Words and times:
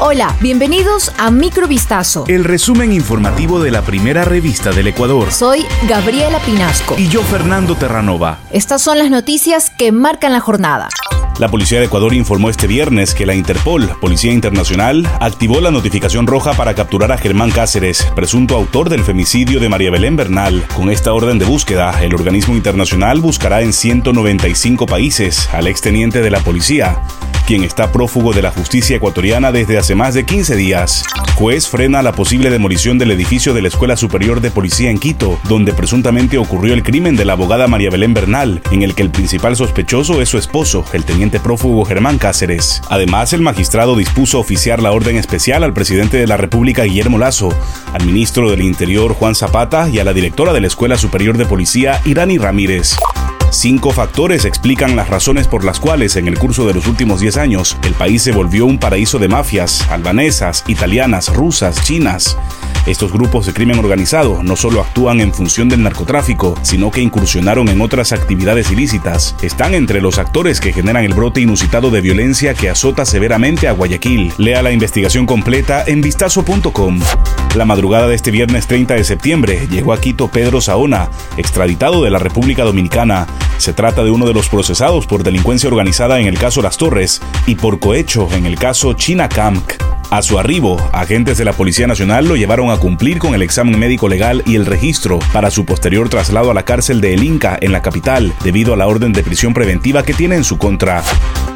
Hola, 0.00 0.34
bienvenidos 0.40 1.12
a 1.18 1.30
Microvistazo. 1.30 2.24
El 2.26 2.42
resumen 2.42 2.92
informativo 2.92 3.62
de 3.62 3.70
la 3.70 3.82
primera 3.82 4.24
revista 4.24 4.72
del 4.72 4.88
Ecuador. 4.88 5.30
Soy 5.30 5.64
Gabriela 5.88 6.40
Pinasco. 6.40 6.96
Y 6.98 7.08
yo, 7.08 7.22
Fernando 7.22 7.76
Terranova. 7.76 8.40
Estas 8.50 8.82
son 8.82 8.98
las 8.98 9.08
noticias 9.08 9.70
que 9.70 9.92
marcan 9.92 10.32
la 10.32 10.40
jornada. 10.40 10.88
La 11.38 11.48
Policía 11.48 11.78
de 11.78 11.86
Ecuador 11.86 12.12
informó 12.12 12.50
este 12.50 12.66
viernes 12.66 13.14
que 13.14 13.24
la 13.24 13.34
Interpol, 13.34 13.88
Policía 14.00 14.32
Internacional, 14.32 15.08
activó 15.20 15.60
la 15.60 15.70
notificación 15.70 16.26
roja 16.26 16.54
para 16.54 16.74
capturar 16.74 17.12
a 17.12 17.18
Germán 17.18 17.52
Cáceres, 17.52 18.04
presunto 18.16 18.56
autor 18.56 18.88
del 18.88 19.04
femicidio 19.04 19.60
de 19.60 19.68
María 19.68 19.90
Belén 19.92 20.16
Bernal. 20.16 20.64
Con 20.74 20.90
esta 20.90 21.12
orden 21.12 21.38
de 21.38 21.44
búsqueda, 21.44 22.02
el 22.02 22.14
organismo 22.14 22.54
internacional 22.54 23.20
buscará 23.20 23.62
en 23.62 23.72
195 23.72 24.86
países 24.86 25.48
al 25.52 25.66
exteniente 25.66 26.20
de 26.20 26.30
la 26.30 26.40
policía, 26.40 27.00
quien 27.46 27.64
está 27.64 27.92
prófugo 27.92 28.32
de 28.32 28.42
la 28.42 28.50
justicia 28.50 28.96
ecuatoriana 28.96 29.52
desde 29.52 29.78
hace 29.78 29.94
más 29.94 30.14
de 30.14 30.24
15 30.24 30.56
días. 30.56 31.04
Juez 31.36 31.68
frena 31.68 32.02
la 32.02 32.12
posible 32.12 32.50
demolición 32.50 32.98
del 32.98 33.10
edificio 33.10 33.54
de 33.54 33.62
la 33.62 33.68
Escuela 33.68 33.96
Superior 33.96 34.40
de 34.40 34.50
Policía 34.50 34.90
en 34.90 34.98
Quito, 34.98 35.38
donde 35.48 35.72
presuntamente 35.72 36.38
ocurrió 36.38 36.74
el 36.74 36.82
crimen 36.82 37.16
de 37.16 37.24
la 37.24 37.34
abogada 37.34 37.66
María 37.66 37.90
Belén 37.90 38.14
Bernal, 38.14 38.62
en 38.70 38.82
el 38.82 38.94
que 38.94 39.02
el 39.02 39.10
principal 39.10 39.56
sospechoso 39.56 40.22
es 40.22 40.28
su 40.28 40.38
esposo, 40.38 40.84
el 40.92 41.04
teniente 41.04 41.40
prófugo 41.40 41.84
Germán 41.84 42.18
Cáceres. 42.18 42.80
Además, 42.88 43.32
el 43.32 43.42
magistrado 43.42 43.96
dispuso 43.96 44.38
oficiar 44.38 44.80
la 44.80 44.92
orden 44.92 45.16
especial 45.16 45.64
al 45.64 45.72
presidente 45.72 46.16
de 46.16 46.26
la 46.26 46.36
República 46.36 46.84
Guillermo 46.84 47.18
Lazo, 47.18 47.50
al 47.92 48.06
ministro 48.06 48.50
del 48.50 48.62
Interior 48.62 49.12
Juan 49.14 49.34
Zapata 49.34 49.88
y 49.88 49.98
a 49.98 50.04
la 50.04 50.12
directora 50.12 50.52
de 50.52 50.60
la 50.60 50.68
Escuela 50.68 50.96
Superior 50.96 51.36
de 51.36 51.46
Policía 51.46 52.00
Irani 52.04 52.38
Ramírez. 52.38 52.96
Cinco 53.54 53.92
factores 53.92 54.44
explican 54.44 54.96
las 54.96 55.08
razones 55.08 55.46
por 55.46 55.64
las 55.64 55.78
cuales 55.78 56.16
en 56.16 56.26
el 56.26 56.38
curso 56.38 56.66
de 56.66 56.74
los 56.74 56.88
últimos 56.88 57.20
10 57.20 57.36
años 57.36 57.76
el 57.84 57.94
país 57.94 58.20
se 58.20 58.32
volvió 58.32 58.66
un 58.66 58.78
paraíso 58.78 59.20
de 59.20 59.28
mafias, 59.28 59.88
albanesas, 59.90 60.64
italianas, 60.66 61.32
rusas, 61.32 61.82
chinas. 61.84 62.36
Estos 62.84 63.12
grupos 63.12 63.46
de 63.46 63.54
crimen 63.54 63.78
organizado 63.78 64.42
no 64.42 64.56
solo 64.56 64.82
actúan 64.82 65.20
en 65.20 65.32
función 65.32 65.70
del 65.70 65.82
narcotráfico, 65.82 66.58
sino 66.62 66.90
que 66.90 67.00
incursionaron 67.00 67.68
en 67.68 67.80
otras 67.80 68.12
actividades 68.12 68.70
ilícitas. 68.70 69.34
Están 69.40 69.72
entre 69.72 70.02
los 70.02 70.18
actores 70.18 70.60
que 70.60 70.72
generan 70.72 71.04
el 71.04 71.14
brote 71.14 71.40
inusitado 71.40 71.90
de 71.90 72.02
violencia 72.02 72.52
que 72.52 72.68
azota 72.68 73.06
severamente 73.06 73.68
a 73.68 73.72
Guayaquil. 73.72 74.34
Lea 74.36 74.62
la 74.62 74.72
investigación 74.72 75.24
completa 75.24 75.84
en 75.86 76.02
vistazo.com. 76.02 77.00
La 77.54 77.64
madrugada 77.64 78.08
de 78.08 78.16
este 78.16 78.32
viernes 78.32 78.66
30 78.66 78.94
de 78.94 79.04
septiembre 79.04 79.66
llegó 79.70 79.94
a 79.94 80.00
Quito 80.00 80.28
Pedro 80.28 80.60
Saona, 80.60 81.08
extraditado 81.38 82.02
de 82.02 82.10
la 82.10 82.18
República 82.18 82.64
Dominicana. 82.64 83.26
Se 83.58 83.72
trata 83.72 84.04
de 84.04 84.10
uno 84.10 84.26
de 84.26 84.34
los 84.34 84.48
procesados 84.48 85.06
por 85.06 85.22
delincuencia 85.22 85.68
organizada 85.68 86.20
en 86.20 86.26
el 86.26 86.38
caso 86.38 86.62
Las 86.62 86.76
Torres 86.76 87.20
y 87.46 87.54
por 87.54 87.80
cohecho 87.80 88.28
en 88.32 88.46
el 88.46 88.56
caso 88.56 88.92
China 88.94 89.28
Camp. 89.28 89.62
A 90.10 90.22
su 90.22 90.38
arribo, 90.38 90.76
agentes 90.92 91.38
de 91.38 91.44
la 91.44 91.52
Policía 91.52 91.86
Nacional 91.86 92.26
lo 92.26 92.36
llevaron 92.36 92.70
a 92.70 92.76
cumplir 92.76 93.18
con 93.18 93.34
el 93.34 93.42
examen 93.42 93.78
médico 93.78 94.08
legal 94.08 94.42
y 94.46 94.54
el 94.54 94.66
registro 94.66 95.18
para 95.32 95.50
su 95.50 95.64
posterior 95.64 96.08
traslado 96.08 96.50
a 96.50 96.54
la 96.54 96.64
cárcel 96.64 97.00
de 97.00 97.14
El 97.14 97.24
Inca 97.24 97.58
en 97.60 97.72
la 97.72 97.82
capital, 97.82 98.32
debido 98.44 98.74
a 98.74 98.76
la 98.76 98.86
orden 98.86 99.12
de 99.12 99.24
prisión 99.24 99.54
preventiva 99.54 100.02
que 100.02 100.14
tiene 100.14 100.36
en 100.36 100.44
su 100.44 100.58
contra. 100.58 101.02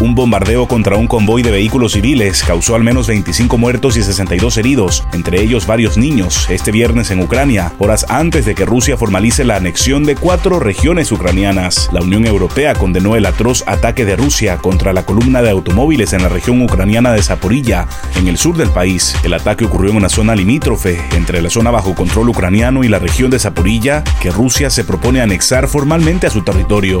Un 0.00 0.14
bombardeo 0.14 0.66
contra 0.66 0.96
un 0.96 1.06
convoy 1.06 1.42
de 1.42 1.50
vehículos 1.50 1.92
civiles 1.92 2.42
causó 2.42 2.74
al 2.74 2.82
menos 2.82 3.06
25 3.06 3.58
muertos 3.58 3.98
y 3.98 4.02
62 4.02 4.56
heridos, 4.56 5.04
entre 5.12 5.42
ellos 5.42 5.66
varios 5.66 5.98
niños, 5.98 6.48
este 6.48 6.72
viernes 6.72 7.10
en 7.10 7.20
Ucrania, 7.20 7.74
horas 7.78 8.06
antes 8.08 8.46
de 8.46 8.54
que 8.54 8.64
Rusia 8.64 8.96
formalice 8.96 9.44
la 9.44 9.56
anexión 9.56 10.04
de 10.04 10.16
cuatro 10.16 10.58
regiones 10.58 11.12
ucranianas. 11.12 11.90
La 11.92 12.00
Unión 12.00 12.26
Europea 12.26 12.72
condenó 12.72 13.14
el 13.14 13.26
atroz 13.26 13.62
ataque 13.66 14.06
de 14.06 14.16
Rusia 14.16 14.56
contra 14.56 14.94
la 14.94 15.04
columna 15.04 15.42
de 15.42 15.50
automóviles 15.50 16.14
en 16.14 16.22
la 16.22 16.30
región 16.30 16.62
ucraniana 16.62 17.12
de 17.12 17.22
Zaporilla, 17.22 17.86
en 18.16 18.26
el 18.26 18.38
sur 18.38 18.56
del 18.56 18.70
país. 18.70 19.14
El 19.22 19.34
ataque 19.34 19.66
ocurrió 19.66 19.90
en 19.90 19.98
una 19.98 20.08
zona 20.08 20.34
limítrofe 20.34 20.98
entre 21.12 21.42
la 21.42 21.50
zona 21.50 21.70
bajo 21.70 21.94
control 21.94 22.30
ucraniano 22.30 22.84
y 22.84 22.88
la 22.88 23.00
región 23.00 23.30
de 23.30 23.38
Zaporilla, 23.38 24.02
que 24.22 24.30
Rusia 24.30 24.70
se 24.70 24.84
propone 24.84 25.20
anexar 25.20 25.68
formalmente 25.68 26.26
a 26.26 26.30
su 26.30 26.40
territorio. 26.40 27.00